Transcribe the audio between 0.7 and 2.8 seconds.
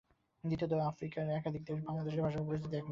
আফ্রিকার একাধিক দেশের আর বাংলাদেশের ভাষা পরিস্থিতি এক নয়।